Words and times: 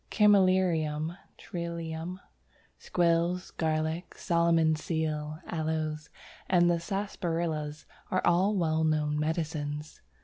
Chamælirium, 0.09 1.15
Trillium, 1.37 2.19
Squills, 2.79 3.51
Garlic, 3.51 4.17
Solomon's 4.17 4.83
Seal, 4.83 5.37
Aloes, 5.45 6.09
and 6.49 6.71
the 6.71 6.77
Sarsaparillas 6.79 7.85
are 8.09 8.23
all 8.25 8.55
well 8.55 8.83
known 8.83 9.19
medicines. 9.19 10.01